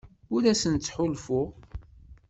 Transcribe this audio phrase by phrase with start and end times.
[0.33, 1.47] Ur asent-ttḥulfuɣ.